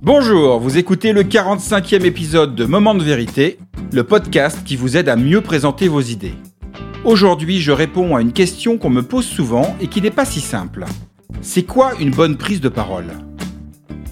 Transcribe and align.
Bonjour, 0.00 0.60
vous 0.60 0.78
écoutez 0.78 1.12
le 1.12 1.24
45e 1.24 2.04
épisode 2.04 2.54
de 2.54 2.64
Moment 2.64 2.94
de 2.94 3.02
vérité, 3.02 3.58
le 3.92 4.04
podcast 4.04 4.62
qui 4.64 4.76
vous 4.76 4.96
aide 4.96 5.08
à 5.08 5.16
mieux 5.16 5.40
présenter 5.40 5.88
vos 5.88 6.00
idées. 6.00 6.34
Aujourd'hui, 7.04 7.60
je 7.60 7.72
réponds 7.72 8.14
à 8.14 8.20
une 8.20 8.32
question 8.32 8.78
qu'on 8.78 8.90
me 8.90 9.02
pose 9.02 9.26
souvent 9.26 9.76
et 9.80 9.88
qui 9.88 10.00
n'est 10.00 10.12
pas 10.12 10.24
si 10.24 10.40
simple. 10.40 10.84
C'est 11.40 11.64
quoi 11.64 11.94
une 11.98 12.12
bonne 12.12 12.36
prise 12.36 12.60
de 12.60 12.68
parole? 12.68 13.08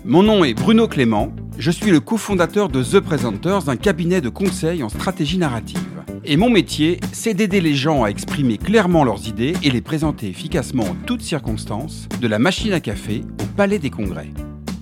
Mon 0.05 0.25
nom 0.25 0.43
est 0.43 0.55
Bruno 0.55 0.89
Clément, 0.89 1.33
je 1.57 1.71
suis 1.71 1.93
le 1.93 2.01
cofondateur 2.01 2.69
de 2.69 2.83
The 2.83 2.99
Presenters, 2.99 3.69
un 3.69 3.77
cabinet 3.77 4.21
de 4.21 4.29
conseil 4.29 4.83
en 4.83 4.89
stratégie 4.89 5.39
narrative. 5.39 6.03
Et 6.25 6.37
mon 6.37 6.51
métier, 6.51 6.99
c'est 7.13 7.35
d'aider 7.35 7.61
les 7.61 7.77
gens 7.77 8.03
à 8.03 8.09
exprimer 8.09 8.59
clairement 8.59 9.05
leurs 9.05 9.29
idées 9.29 9.55
et 9.63 9.71
les 9.71 9.83
présenter 9.83 10.29
efficacement 10.29 10.83
en 10.83 10.97
toutes 11.07 11.23
circonstances, 11.23 12.09
de 12.21 12.27
la 12.27 12.41
machine 12.41 12.73
à 12.73 12.81
café 12.81 13.23
au 13.41 13.47
palais 13.57 13.79
des 13.79 13.91
congrès. 13.91 14.31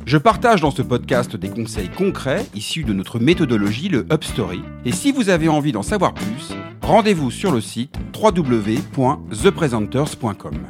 Je 0.06 0.18
partage 0.18 0.60
dans 0.60 0.70
ce 0.70 0.82
podcast 0.82 1.34
des 1.34 1.48
conseils 1.48 1.88
concrets 1.88 2.44
issus 2.54 2.84
de 2.84 2.92
notre 2.92 3.18
méthodologie, 3.18 3.88
le 3.88 4.06
UpStory. 4.12 4.60
Et 4.84 4.92
si 4.92 5.12
vous 5.12 5.30
avez 5.30 5.48
envie 5.48 5.72
d'en 5.72 5.82
savoir 5.82 6.12
plus, 6.12 6.52
rendez-vous 6.82 7.30
sur 7.30 7.50
le 7.50 7.62
site 7.62 7.96
www.thepresenters.com. 8.14 10.66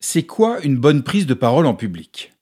C'est 0.00 0.24
quoi 0.24 0.60
une 0.62 0.76
bonne 0.76 1.04
prise 1.04 1.26
de 1.26 1.34
parole 1.34 1.66
en 1.66 1.74
public? 1.74 2.32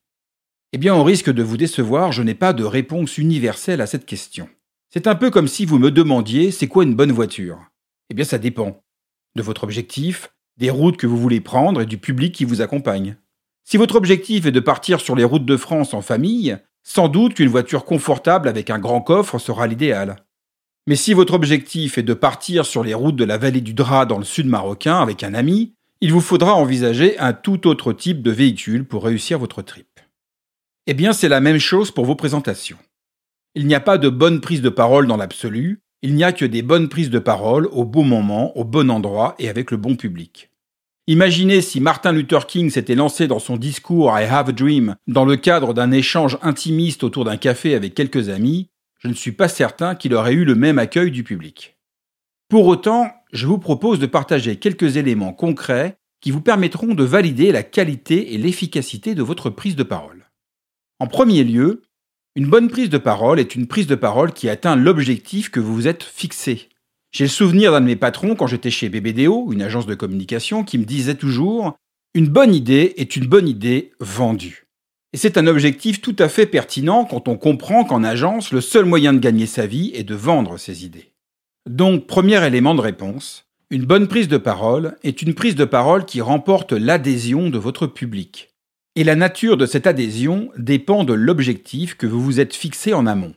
Eh 0.73 0.79
bien, 0.79 0.95
au 0.95 1.05
risque 1.05 1.31
de 1.31 1.43
vous 1.43 1.59
décevoir, 1.59 2.13
je 2.13 2.23
n'ai 2.23 2.35
pas 2.35 2.55
de 2.55 2.65
réponse 2.65 3.19
universelle 3.19 3.83
à 3.83 3.87
cette 3.87 4.07
question. 4.07 4.49
C'est 4.89 5.07
un 5.07 5.17
peu 5.17 5.31
comme 5.31 5.49
si 5.49 5.67
vous 5.67 5.79
me 5.79 5.91
demandiez 5.91 6.51
c'est 6.51 6.69
quoi 6.69 6.85
une 6.85 6.95
bonne 6.95 7.13
voiture? 7.13 7.61
Eh 8.09 8.15
bien, 8.15 8.25
ça 8.25 8.39
dépend. 8.39 8.83
De 9.35 9.43
votre 9.43 9.65
objectif, 9.65 10.31
des 10.57 10.71
routes 10.71 10.97
que 10.97 11.07
vous 11.07 11.19
voulez 11.19 11.41
prendre 11.41 11.81
et 11.81 11.87
du 11.87 11.99
public 11.99 12.35
qui 12.35 12.45
vous 12.45 12.63
accompagne. 12.63 13.17
Si 13.65 13.77
votre 13.77 13.97
objectif 13.97 14.47
est 14.47 14.53
de 14.53 14.61
partir 14.61 15.01
sur 15.01 15.17
les 15.17 15.25
routes 15.25 15.45
de 15.45 15.57
France 15.57 15.93
en 15.93 16.03
famille, 16.03 16.57
sans 16.83 17.09
doute 17.09 17.35
qu'une 17.35 17.49
voiture 17.49 17.85
confortable 17.85 18.49
avec 18.49 18.71
un 18.71 18.79
grand 18.79 19.01
coffre 19.01 19.39
sera 19.39 19.67
l'idéal. 19.67 20.17
Mais 20.87 20.95
si 20.95 21.15
votre 21.15 21.35
objectif 21.35 21.99
est 21.99 22.05
de 22.05 22.15
partir 22.15 22.65
sur 22.65 22.85
les 22.85 22.95
routes 22.95 23.17
de 23.17 23.25
la 23.25 23.39
vallée 23.39 23.61
du 23.61 23.75
Drap 23.75 24.07
dans 24.07 24.19
le 24.19 24.25
sud 24.25 24.47
marocain 24.47 25.01
avec 25.01 25.25
un 25.25 25.35
ami, 25.35 25.75
il 26.01 26.13
vous 26.13 26.21
faudra 26.21 26.55
envisager 26.55 27.19
un 27.19 27.33
tout 27.33 27.67
autre 27.67 27.93
type 27.93 28.23
de 28.23 28.31
véhicule 28.31 28.85
pour 28.85 29.05
réussir 29.05 29.39
votre 29.39 29.63
trip. 29.63 29.89
Eh 30.87 30.95
bien, 30.95 31.13
c'est 31.13 31.29
la 31.29 31.41
même 31.41 31.59
chose 31.59 31.91
pour 31.91 32.05
vos 32.05 32.15
présentations. 32.15 32.79
Il 33.57 33.67
n'y 33.67 33.75
a 33.75 33.81
pas 33.81 33.99
de 33.99 34.09
bonne 34.09 34.41
prise 34.41 34.63
de 34.63 34.69
parole 34.69 35.09
dans 35.09 35.17
l'absolu, 35.17 35.81
il 36.07 36.15
n'y 36.15 36.23
a 36.23 36.31
que 36.31 36.45
des 36.45 36.63
bonnes 36.63 36.89
prises 36.89 37.11
de 37.11 37.19
parole 37.19 37.67
au 37.73 37.85
bon 37.85 38.05
moment, 38.05 38.57
au 38.57 38.63
bon 38.63 38.93
endroit 38.93 39.35
et 39.41 39.49
avec 39.49 39.73
le 39.73 39.77
bon 39.77 39.97
public. 39.97 40.51
Imaginez 41.09 41.61
si 41.61 41.81
Martin 41.81 42.13
Luther 42.13 42.47
King 42.47 42.71
s'était 42.71 42.95
lancé 42.95 43.27
dans 43.27 43.41
son 43.41 43.57
discours 43.57 44.17
I 44.17 44.23
Have 44.23 44.51
a 44.51 44.53
Dream 44.53 44.95
dans 45.09 45.25
le 45.25 45.35
cadre 45.37 45.75
d'un 45.75 45.91
échange 45.91 46.39
intimiste 46.43 47.03
autour 47.03 47.25
d'un 47.25 47.37
café 47.37 47.75
avec 47.75 47.95
quelques 47.95 48.29
amis, 48.29 48.71
je 49.01 49.09
ne 49.09 49.15
suis 49.15 49.33
pas 49.33 49.49
certain 49.49 49.97
qu'il 49.97 50.15
aurait 50.15 50.35
eu 50.35 50.45
le 50.45 50.55
même 50.55 50.79
accueil 50.79 51.11
du 51.11 51.25
public. 51.25 51.77
Pour 52.49 52.69
autant, 52.69 53.11
je 53.33 53.49
vous 53.49 53.59
propose 53.59 53.99
de 53.99 54.07
partager 54.07 54.61
quelques 54.61 54.99
éléments 54.99 55.33
concrets 55.33 55.99
qui 56.21 56.31
vous 56.31 56.41
permettront 56.41 56.95
de 56.95 57.03
valider 57.03 57.51
la 57.51 57.65
qualité 57.65 58.33
et 58.33 58.39
l'efficacité 58.39 59.17
de 59.17 59.25
votre 59.25 59.51
prise 59.51 59.75
de 59.75 59.83
parole. 59.83 60.31
En 61.01 61.09
premier 61.09 61.43
lieu, 61.43 61.83
une 62.37 62.49
bonne 62.49 62.69
prise 62.69 62.91
de 62.91 62.99
parole 62.99 63.41
est 63.41 63.55
une 63.55 63.67
prise 63.67 63.87
de 63.87 63.95
parole 63.95 64.33
qui 64.33 64.51
atteint 64.51 64.77
l'objectif 64.77 65.51
que 65.51 65.59
vous 65.59 65.75
vous 65.75 65.89
êtes 65.89 66.03
fixé. 66.03 66.69
J'ai 67.11 67.25
le 67.25 67.31
souvenir 67.31 67.73
d'un 67.73 67.81
de 67.81 67.87
mes 67.87 67.97
patrons 67.97 68.35
quand 68.35 68.47
j'étais 68.47 68.71
chez 68.71 68.91
BBDO, 68.91 69.53
une 69.53 69.63
agence 69.63 69.87
de 69.87 69.95
communication, 69.95 70.63
qui 70.63 70.77
me 70.77 70.85
disait 70.85 71.15
toujours 71.15 71.79
Une 72.15 72.29
bonne 72.29 72.55
idée 72.55 72.93
est 72.99 73.17
une 73.17 73.27
bonne 73.27 73.49
idée 73.49 73.93
vendue. 74.01 74.67
Et 75.15 75.17
c'est 75.17 75.39
un 75.39 75.47
objectif 75.47 76.03
tout 76.03 76.15
à 76.19 76.29
fait 76.29 76.45
pertinent 76.45 77.07
quand 77.07 77.27
on 77.27 77.39
comprend 77.39 77.85
qu'en 77.85 78.05
agence, 78.05 78.53
le 78.53 78.61
seul 78.61 78.85
moyen 78.85 79.15
de 79.15 79.19
gagner 79.19 79.47
sa 79.47 79.67
vie 79.67 79.91
est 79.95 80.05
de 80.05 80.15
vendre 80.15 80.59
ses 80.59 80.85
idées. 80.85 81.15
Donc, 81.67 82.07
premier 82.07 82.47
élément 82.47 82.75
de 82.75 82.83
réponse, 82.83 83.47
une 83.71 83.87
bonne 83.87 84.09
prise 84.09 84.29
de 84.29 84.37
parole 84.37 84.99
est 85.05 85.23
une 85.23 85.35
prise 85.35 85.55
de 85.55 85.65
parole 85.65 86.05
qui 86.05 86.21
remporte 86.21 86.73
l'adhésion 86.73 87.49
de 87.49 87.59
votre 87.59 87.87
public. 87.87 88.56
Et 88.99 89.05
la 89.05 89.15
nature 89.15 89.59
de 89.59 89.67
cette 89.67 89.87
adhésion 89.87 90.49
dépend 90.57 91.05
de 91.05 91.13
l'objectif 91.13 91.99
que 91.99 92.07
vous 92.07 92.23
vous 92.23 92.41
êtes 92.41 92.55
fixé 92.55 92.95
en 92.95 93.07
amont. 93.07 93.35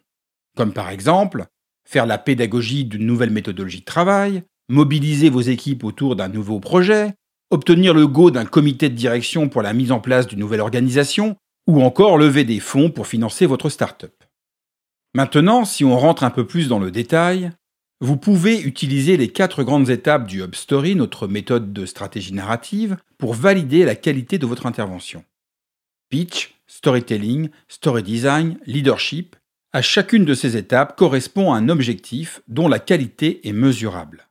Comme 0.55 0.71
par 0.71 0.89
exemple, 0.89 1.47
faire 1.85 2.05
la 2.05 2.17
pédagogie 2.17 2.85
d'une 2.85 3.05
nouvelle 3.05 3.29
méthodologie 3.29 3.81
de 3.81 3.85
travail, 3.85 4.43
mobiliser 4.69 5.29
vos 5.29 5.41
équipes 5.41 5.83
autour 5.83 6.15
d'un 6.15 6.29
nouveau 6.29 6.61
projet, 6.61 7.13
obtenir 7.49 7.93
le 7.93 8.07
go 8.07 8.31
d'un 8.31 8.45
comité 8.45 8.87
de 8.87 8.95
direction 8.95 9.49
pour 9.49 9.61
la 9.61 9.73
mise 9.73 9.91
en 9.91 9.99
place 9.99 10.27
d'une 10.27 10.39
nouvelle 10.39 10.61
organisation, 10.61 11.35
ou 11.67 11.81
encore 11.81 12.17
lever 12.17 12.45
des 12.45 12.61
fonds 12.61 12.89
pour 12.89 13.07
financer 13.07 13.45
votre 13.45 13.67
start-up. 13.67 14.13
Maintenant, 15.13 15.65
si 15.65 15.83
on 15.83 15.97
rentre 15.99 16.23
un 16.23 16.29
peu 16.29 16.47
plus 16.47 16.69
dans 16.69 16.79
le 16.79 16.89
détail, 16.89 17.51
vous 17.99 18.15
pouvez 18.15 18.61
utiliser 18.61 19.17
les 19.17 19.27
quatre 19.27 19.63
grandes 19.63 19.89
étapes 19.89 20.25
du 20.25 20.41
Hub 20.41 20.55
Story, 20.55 20.95
notre 20.95 21.27
méthode 21.27 21.73
de 21.73 21.85
stratégie 21.85 22.33
narrative, 22.33 22.95
pour 23.17 23.33
valider 23.33 23.83
la 23.83 23.95
qualité 23.95 24.37
de 24.37 24.45
votre 24.45 24.65
intervention 24.65 25.25
pitch, 26.09 26.55
storytelling, 26.67 27.49
story 27.67 28.03
design, 28.03 28.57
leadership, 28.65 29.35
à 29.71 29.81
chacune 29.81 30.25
de 30.25 30.33
ces 30.33 30.57
étapes 30.57 30.97
correspond 30.97 31.53
un 31.53 31.69
objectif 31.69 32.41
dont 32.47 32.67
la 32.67 32.79
qualité 32.79 33.47
est 33.47 33.53
mesurable. 33.53 34.27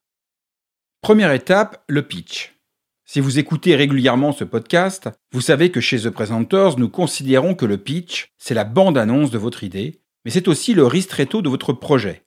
Première 1.00 1.32
étape, 1.32 1.84
le 1.88 2.02
pitch. 2.02 2.56
Si 3.04 3.20
vous 3.20 3.38
écoutez 3.38 3.76
régulièrement 3.76 4.32
ce 4.32 4.44
podcast, 4.44 5.08
vous 5.32 5.40
savez 5.40 5.70
que 5.70 5.80
chez 5.80 6.00
The 6.00 6.10
Presenters, 6.10 6.78
nous 6.78 6.88
considérons 6.88 7.54
que 7.54 7.66
le 7.66 7.78
pitch, 7.78 8.32
c'est 8.36 8.54
la 8.54 8.64
bande-annonce 8.64 9.30
de 9.30 9.38
votre 9.38 9.62
idée, 9.64 10.00
mais 10.24 10.30
c'est 10.30 10.48
aussi 10.48 10.74
le 10.74 10.84
ristretto 10.84 11.40
de 11.40 11.48
votre 11.48 11.72
projet. 11.72 12.24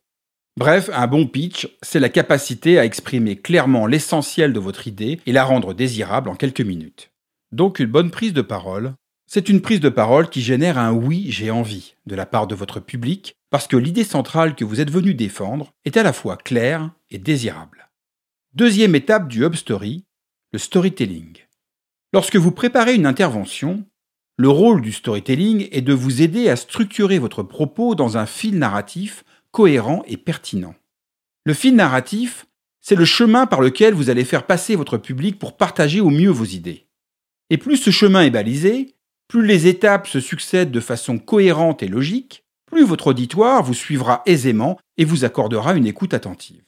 Bref, 0.58 0.90
un 0.92 1.06
bon 1.06 1.26
pitch, 1.26 1.68
c'est 1.82 2.00
la 2.00 2.08
capacité 2.08 2.78
à 2.78 2.84
exprimer 2.84 3.36
clairement 3.36 3.86
l'essentiel 3.86 4.52
de 4.52 4.58
votre 4.58 4.88
idée 4.88 5.20
et 5.26 5.32
la 5.32 5.44
rendre 5.44 5.74
désirable 5.74 6.28
en 6.28 6.34
quelques 6.34 6.60
minutes. 6.62 7.10
Donc 7.52 7.78
une 7.78 7.86
bonne 7.86 8.10
prise 8.10 8.32
de 8.32 8.42
parole, 8.42 8.94
c'est 9.34 9.48
une 9.48 9.62
prise 9.62 9.80
de 9.80 9.88
parole 9.88 10.28
qui 10.28 10.42
génère 10.42 10.76
un 10.76 10.92
oui, 10.92 11.28
j'ai 11.30 11.50
envie 11.50 11.94
de 12.04 12.14
la 12.14 12.26
part 12.26 12.46
de 12.46 12.54
votre 12.54 12.80
public, 12.80 13.34
parce 13.48 13.66
que 13.66 13.78
l'idée 13.78 14.04
centrale 14.04 14.54
que 14.54 14.62
vous 14.62 14.78
êtes 14.78 14.90
venu 14.90 15.14
défendre 15.14 15.72
est 15.86 15.96
à 15.96 16.02
la 16.02 16.12
fois 16.12 16.36
claire 16.36 16.90
et 17.08 17.16
désirable. 17.16 17.88
Deuxième 18.52 18.94
étape 18.94 19.28
du 19.28 19.42
Hub 19.42 19.54
Story, 19.54 20.04
le 20.52 20.58
storytelling. 20.58 21.38
Lorsque 22.12 22.36
vous 22.36 22.52
préparez 22.52 22.94
une 22.94 23.06
intervention, 23.06 23.86
le 24.36 24.50
rôle 24.50 24.82
du 24.82 24.92
storytelling 24.92 25.66
est 25.72 25.80
de 25.80 25.94
vous 25.94 26.20
aider 26.20 26.50
à 26.50 26.56
structurer 26.56 27.18
votre 27.18 27.42
propos 27.42 27.94
dans 27.94 28.18
un 28.18 28.26
fil 28.26 28.58
narratif 28.58 29.24
cohérent 29.50 30.02
et 30.06 30.18
pertinent. 30.18 30.74
Le 31.46 31.54
fil 31.54 31.74
narratif, 31.74 32.44
c'est 32.82 32.96
le 32.96 33.06
chemin 33.06 33.46
par 33.46 33.62
lequel 33.62 33.94
vous 33.94 34.10
allez 34.10 34.26
faire 34.26 34.44
passer 34.44 34.76
votre 34.76 34.98
public 34.98 35.38
pour 35.38 35.56
partager 35.56 36.02
au 36.02 36.10
mieux 36.10 36.28
vos 36.28 36.44
idées. 36.44 36.86
Et 37.48 37.56
plus 37.56 37.78
ce 37.78 37.90
chemin 37.90 38.24
est 38.24 38.30
balisé, 38.30 38.94
plus 39.32 39.46
les 39.46 39.66
étapes 39.66 40.08
se 40.08 40.20
succèdent 40.20 40.70
de 40.70 40.78
façon 40.78 41.18
cohérente 41.18 41.82
et 41.82 41.88
logique, 41.88 42.44
plus 42.66 42.84
votre 42.84 43.06
auditoire 43.06 43.62
vous 43.62 43.72
suivra 43.72 44.20
aisément 44.26 44.78
et 44.98 45.06
vous 45.06 45.24
accordera 45.24 45.72
une 45.72 45.86
écoute 45.86 46.12
attentive. 46.12 46.66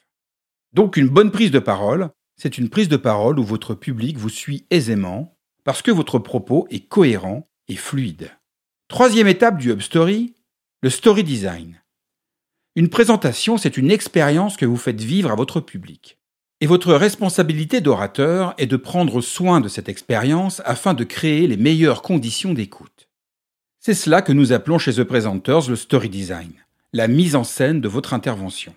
Donc 0.72 0.97
une 0.97 1.10
bonne 1.10 1.30
prise 1.30 1.50
de 1.50 1.58
parole, 1.58 2.08
c'est 2.38 2.56
une 2.56 2.70
prise 2.70 2.88
de 2.88 2.97
parole 2.97 3.38
où 3.38 3.44
votre 3.44 3.75
public 3.75 4.16
vous 4.16 4.30
suit 4.30 4.64
aisément 4.70 5.36
parce 5.62 5.82
que 5.82 5.91
votre 5.91 6.19
propos 6.19 6.66
est 6.70 6.88
cohérent 6.88 7.47
et 7.69 7.76
fluide. 7.76 8.30
Troisième 8.88 9.28
étape 9.28 9.58
du 9.58 9.70
Hub 9.70 9.82
Story, 9.82 10.34
le 10.81 10.88
story 10.88 11.22
design. 11.22 11.82
Une 12.76 12.88
présentation, 12.88 13.58
c'est 13.58 13.76
une 13.76 13.91
expérience 13.91 14.56
que 14.56 14.64
vous 14.64 14.78
faites 14.78 15.02
vivre 15.02 15.31
à 15.31 15.34
votre 15.34 15.60
public. 15.60 16.19
Et 16.64 16.66
votre 16.66 16.94
responsabilité 16.94 17.82
d'orateur 17.82 18.54
est 18.56 18.66
de 18.66 18.78
prendre 18.78 19.20
soin 19.20 19.60
de 19.60 19.69
cette 19.69 19.91
expérience 19.91 20.62
afin 20.64 20.94
de 20.94 21.04
créer 21.04 21.47
les 21.47 21.58
meilleures 21.58 22.00
conditions 22.00 22.54
d'écoute. 22.54 23.11
C'est 23.81 23.93
cela 23.93 24.22
que 24.22 24.32
nous 24.32 24.55
appelons 24.55 24.78
chez 24.78 24.94
The 24.94 25.02
Presenters 25.02 25.69
le 25.69 25.76
story 25.76 26.08
design, 26.08 26.55
la 26.94 27.06
mise 27.06 27.37
en 27.37 27.44
scène 27.44 27.82
de 27.82 27.88
votre 27.88 28.14
intervention. 28.14 28.75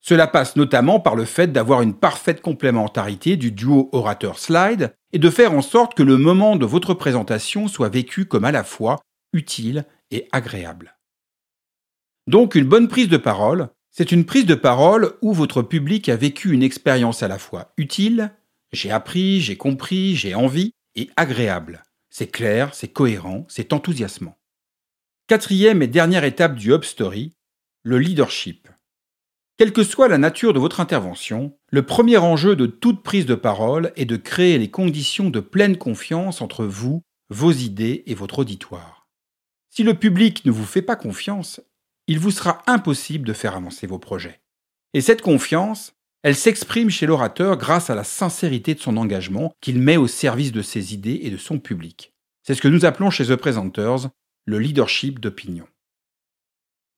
Cela 0.00 0.26
passe 0.26 0.56
notamment 0.56 0.98
par 0.98 1.14
le 1.14 1.24
fait 1.24 1.52
d'avoir 1.52 1.82
une 1.82 1.94
parfaite 1.94 2.42
complémentarité 2.42 3.36
du 3.36 3.52
duo 3.52 3.90
orateur-slide 3.92 4.92
et 5.12 5.20
de 5.20 5.30
faire 5.30 5.52
en 5.52 5.62
sorte 5.62 5.94
que 5.94 6.02
le 6.02 6.16
moment 6.16 6.56
de 6.56 6.66
votre 6.66 6.94
présentation 6.94 7.68
soit 7.68 7.90
vécu 7.90 8.24
comme 8.24 8.44
à 8.44 8.50
la 8.50 8.64
fois 8.64 8.98
utile 9.32 9.84
et 10.10 10.26
agréable. 10.32 10.96
Donc 12.26 12.56
une 12.56 12.66
bonne 12.66 12.88
prise 12.88 13.08
de 13.08 13.18
parole, 13.18 13.68
c'est 13.90 14.12
une 14.12 14.24
prise 14.24 14.46
de 14.46 14.54
parole 14.54 15.14
où 15.20 15.32
votre 15.32 15.62
public 15.62 16.08
a 16.08 16.16
vécu 16.16 16.52
une 16.52 16.62
expérience 16.62 17.22
à 17.22 17.28
la 17.28 17.38
fois 17.38 17.72
utile, 17.76 18.32
j'ai 18.72 18.90
appris, 18.90 19.40
j'ai 19.40 19.56
compris, 19.56 20.14
j'ai 20.14 20.34
envie, 20.34 20.74
et 20.94 21.10
agréable. 21.16 21.82
C'est 22.08 22.30
clair, 22.30 22.74
c'est 22.74 22.88
cohérent, 22.88 23.46
c'est 23.48 23.72
enthousiasmant. 23.72 24.38
Quatrième 25.26 25.82
et 25.82 25.86
dernière 25.86 26.24
étape 26.24 26.56
du 26.56 26.72
Hub 26.72 26.84
Story, 26.84 27.36
le 27.82 27.98
leadership. 27.98 28.68
Quelle 29.56 29.72
que 29.72 29.84
soit 29.84 30.08
la 30.08 30.18
nature 30.18 30.52
de 30.52 30.58
votre 30.58 30.80
intervention, 30.80 31.56
le 31.70 31.84
premier 31.84 32.16
enjeu 32.16 32.56
de 32.56 32.66
toute 32.66 33.02
prise 33.02 33.26
de 33.26 33.34
parole 33.34 33.92
est 33.94 34.06
de 34.06 34.16
créer 34.16 34.58
les 34.58 34.70
conditions 34.70 35.30
de 35.30 35.40
pleine 35.40 35.76
confiance 35.76 36.40
entre 36.40 36.64
vous, 36.64 37.02
vos 37.28 37.52
idées 37.52 38.02
et 38.06 38.14
votre 38.14 38.40
auditoire. 38.40 39.08
Si 39.68 39.82
le 39.82 39.94
public 39.94 40.44
ne 40.44 40.50
vous 40.50 40.64
fait 40.64 40.82
pas 40.82 40.96
confiance, 40.96 41.60
il 42.10 42.18
vous 42.18 42.32
sera 42.32 42.60
impossible 42.66 43.24
de 43.24 43.32
faire 43.32 43.54
avancer 43.54 43.86
vos 43.86 44.00
projets. 44.00 44.40
Et 44.94 45.00
cette 45.00 45.22
confiance, 45.22 45.94
elle 46.24 46.34
s'exprime 46.34 46.90
chez 46.90 47.06
l'orateur 47.06 47.56
grâce 47.56 47.88
à 47.88 47.94
la 47.94 48.02
sincérité 48.02 48.74
de 48.74 48.80
son 48.80 48.96
engagement 48.96 49.54
qu'il 49.60 49.78
met 49.78 49.96
au 49.96 50.08
service 50.08 50.50
de 50.50 50.60
ses 50.60 50.92
idées 50.92 51.20
et 51.22 51.30
de 51.30 51.36
son 51.36 51.60
public. 51.60 52.12
C'est 52.42 52.54
ce 52.54 52.62
que 52.62 52.66
nous 52.66 52.84
appelons 52.84 53.10
chez 53.10 53.26
The 53.26 53.36
Presenters 53.36 54.08
le 54.44 54.58
leadership 54.58 55.20
d'opinion. 55.20 55.68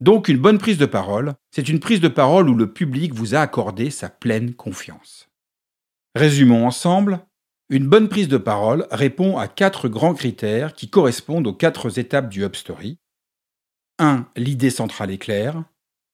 Donc 0.00 0.29
une 0.29 0.38
bonne 0.38 0.56
prise 0.56 0.79
de 0.79 0.87
parole, 0.87 1.35
c'est 1.50 1.69
une 1.69 1.81
prise 1.81 2.00
de 2.00 2.08
parole 2.08 2.49
où 2.49 2.55
le 2.55 2.73
public 2.73 3.12
vous 3.12 3.35
a 3.35 3.41
accordé 3.41 3.91
sa 3.91 4.08
pleine 4.08 4.55
confiance. 4.55 5.29
Résumons 6.15 6.67
ensemble, 6.67 7.20
une 7.69 7.87
bonne 7.87 8.08
prise 8.08 8.29
de 8.29 8.38
parole 8.38 8.87
répond 8.91 9.37
à 9.37 9.47
quatre 9.47 9.91
grands 9.91 10.15
critères 10.15 10.73
qui 10.73 10.88
correspondent 10.88 11.49
aux 11.49 11.53
quatre 11.53 11.99
étapes 11.99 12.31
du 12.31 12.43
Story. 12.55 12.97
1. 14.02 14.28
L'idée 14.37 14.70
centrale 14.70 15.12
est 15.12 15.19
claire. 15.19 15.62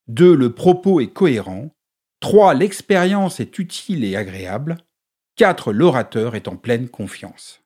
2. 0.09 0.37
Le 0.37 0.53
propos 0.53 1.01
est 1.01 1.13
cohérent. 1.13 1.71
3. 2.21 2.55
L'expérience 2.55 3.41
est 3.41 3.59
utile 3.59 4.05
et 4.05 4.15
agréable. 4.15 4.77
4. 5.37 5.73
L'orateur 5.73 6.37
est 6.37 6.49
en 6.49 6.57
pleine 6.57 6.89
confiance. 6.89 7.63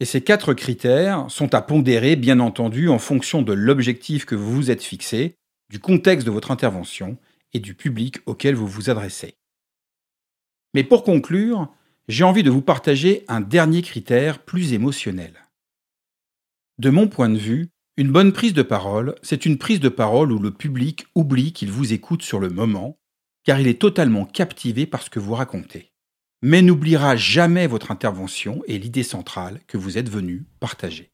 Et 0.00 0.04
ces 0.04 0.22
quatre 0.22 0.54
critères 0.54 1.30
sont 1.30 1.54
à 1.54 1.62
pondérer, 1.62 2.16
bien 2.16 2.40
entendu, 2.40 2.88
en 2.88 2.98
fonction 2.98 3.42
de 3.42 3.52
l'objectif 3.52 4.24
que 4.24 4.34
vous 4.34 4.52
vous 4.52 4.70
êtes 4.70 4.82
fixé, 4.82 5.36
du 5.68 5.80
contexte 5.80 6.26
de 6.26 6.32
votre 6.32 6.50
intervention 6.50 7.16
et 7.52 7.60
du 7.60 7.74
public 7.74 8.18
auquel 8.26 8.54
vous 8.54 8.66
vous 8.66 8.90
adressez. 8.90 9.36
Mais 10.74 10.84
pour 10.84 11.04
conclure, 11.04 11.72
j'ai 12.06 12.24
envie 12.24 12.42
de 12.42 12.50
vous 12.50 12.62
partager 12.62 13.24
un 13.28 13.40
dernier 13.40 13.82
critère 13.82 14.40
plus 14.44 14.72
émotionnel. 14.72 15.32
De 16.78 16.90
mon 16.90 17.08
point 17.08 17.30
de 17.30 17.38
vue, 17.38 17.70
une 17.96 18.10
bonne 18.10 18.32
prise 18.32 18.54
de 18.54 18.62
parole, 18.62 19.14
c'est 19.22 19.46
une 19.46 19.58
prise 19.58 19.80
de 19.80 19.88
parole 19.88 20.32
où 20.32 20.38
le 20.38 20.50
public 20.50 21.06
oublie 21.14 21.52
qu'il 21.52 21.70
vous 21.70 21.92
écoute 21.92 22.22
sur 22.22 22.40
le 22.40 22.50
moment, 22.50 22.98
car 23.44 23.60
il 23.60 23.68
est 23.68 23.80
totalement 23.80 24.24
captivé 24.24 24.86
par 24.86 25.02
ce 25.02 25.10
que 25.10 25.20
vous 25.20 25.34
racontez 25.34 25.94
mais 26.44 26.60
n'oubliera 26.60 27.16
jamais 27.16 27.66
votre 27.66 27.90
intervention 27.90 28.62
et 28.68 28.78
l'idée 28.78 29.02
centrale 29.02 29.60
que 29.66 29.78
vous 29.78 29.96
êtes 29.96 30.10
venu 30.10 30.44
partager. 30.60 31.10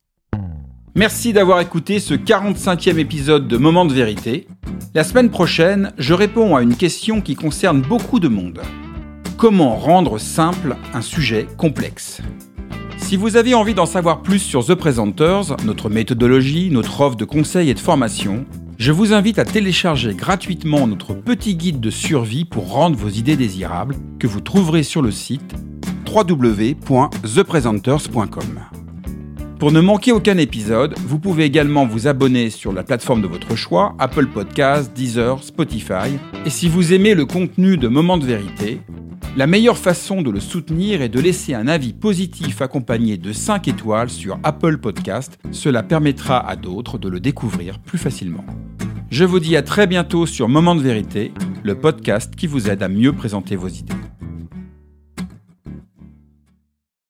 Merci 0.96 1.32
d'avoir 1.32 1.60
écouté 1.60 2.00
ce 2.00 2.14
45e 2.14 2.98
épisode 2.98 3.46
de 3.46 3.56
Moment 3.56 3.84
de 3.84 3.94
vérité. 3.94 4.48
La 4.92 5.04
semaine 5.04 5.30
prochaine, 5.30 5.92
je 5.98 6.14
réponds 6.14 6.56
à 6.56 6.62
une 6.62 6.74
question 6.74 7.20
qui 7.20 7.36
concerne 7.36 7.80
beaucoup 7.80 8.18
de 8.18 8.26
monde. 8.26 8.60
Comment 9.36 9.76
rendre 9.76 10.18
simple 10.18 10.76
un 10.92 11.00
sujet 11.00 11.46
complexe? 11.56 12.20
Si 13.10 13.16
vous 13.16 13.34
avez 13.34 13.54
envie 13.54 13.74
d'en 13.74 13.86
savoir 13.86 14.22
plus 14.22 14.38
sur 14.38 14.64
The 14.64 14.76
Presenters, 14.76 15.56
notre 15.64 15.90
méthodologie, 15.90 16.70
notre 16.70 17.00
offre 17.00 17.16
de 17.16 17.24
conseils 17.24 17.68
et 17.68 17.74
de 17.74 17.80
formation, 17.80 18.46
je 18.78 18.92
vous 18.92 19.12
invite 19.12 19.40
à 19.40 19.44
télécharger 19.44 20.14
gratuitement 20.14 20.86
notre 20.86 21.14
petit 21.14 21.56
guide 21.56 21.80
de 21.80 21.90
survie 21.90 22.44
pour 22.44 22.70
rendre 22.70 22.96
vos 22.96 23.08
idées 23.08 23.34
désirables 23.34 23.96
que 24.20 24.28
vous 24.28 24.40
trouverez 24.40 24.84
sur 24.84 25.02
le 25.02 25.10
site 25.10 25.56
www.thepresenters.com. 26.08 28.60
Pour 29.58 29.72
ne 29.72 29.80
manquer 29.80 30.12
aucun 30.12 30.38
épisode, 30.38 30.94
vous 31.04 31.18
pouvez 31.18 31.46
également 31.46 31.86
vous 31.86 32.06
abonner 32.06 32.48
sur 32.48 32.72
la 32.72 32.84
plateforme 32.84 33.22
de 33.22 33.26
votre 33.26 33.56
choix, 33.56 33.96
Apple 33.98 34.28
Podcasts, 34.28 34.94
Deezer, 34.94 35.42
Spotify. 35.42 36.16
Et 36.46 36.50
si 36.50 36.68
vous 36.68 36.92
aimez 36.92 37.16
le 37.16 37.26
contenu 37.26 37.76
de 37.76 37.88
Moments 37.88 38.18
de 38.18 38.26
vérité, 38.26 38.78
la 39.36 39.46
meilleure 39.46 39.78
façon 39.78 40.22
de 40.22 40.30
le 40.30 40.40
soutenir 40.40 41.02
est 41.02 41.08
de 41.08 41.20
laisser 41.20 41.54
un 41.54 41.68
avis 41.68 41.92
positif 41.92 42.62
accompagné 42.62 43.16
de 43.16 43.32
5 43.32 43.68
étoiles 43.68 44.10
sur 44.10 44.38
Apple 44.42 44.78
Podcast. 44.78 45.38
Cela 45.52 45.82
permettra 45.82 46.38
à 46.48 46.56
d'autres 46.56 46.98
de 46.98 47.08
le 47.08 47.20
découvrir 47.20 47.78
plus 47.78 47.98
facilement. 47.98 48.44
Je 49.10 49.24
vous 49.24 49.40
dis 49.40 49.56
à 49.56 49.62
très 49.62 49.86
bientôt 49.86 50.26
sur 50.26 50.48
Moment 50.48 50.74
de 50.74 50.82
vérité, 50.82 51.32
le 51.62 51.78
podcast 51.78 52.34
qui 52.34 52.46
vous 52.46 52.68
aide 52.68 52.82
à 52.82 52.88
mieux 52.88 53.12
présenter 53.12 53.56
vos 53.56 53.68
idées. 53.68 53.99